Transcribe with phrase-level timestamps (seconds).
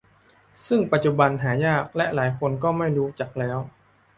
[0.67, 3.57] ซึ่งปัจจุบันหายากและหลายคนก็ไม่รู้จักแล้ว